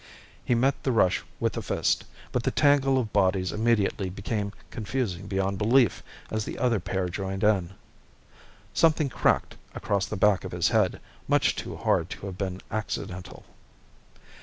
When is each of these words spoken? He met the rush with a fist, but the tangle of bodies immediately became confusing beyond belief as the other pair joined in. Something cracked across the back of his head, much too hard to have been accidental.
He 0.43 0.55
met 0.55 0.81
the 0.81 0.91
rush 0.91 1.21
with 1.39 1.55
a 1.57 1.61
fist, 1.61 2.05
but 2.31 2.41
the 2.41 2.49
tangle 2.49 2.97
of 2.97 3.13
bodies 3.13 3.51
immediately 3.51 4.09
became 4.09 4.51
confusing 4.71 5.27
beyond 5.27 5.59
belief 5.59 6.01
as 6.31 6.43
the 6.43 6.57
other 6.57 6.79
pair 6.79 7.07
joined 7.07 7.43
in. 7.43 7.75
Something 8.73 9.09
cracked 9.09 9.57
across 9.75 10.07
the 10.07 10.17
back 10.17 10.43
of 10.43 10.53
his 10.53 10.69
head, 10.69 10.99
much 11.27 11.55
too 11.55 11.75
hard 11.75 12.09
to 12.09 12.25
have 12.25 12.35
been 12.39 12.61
accidental. 12.71 13.45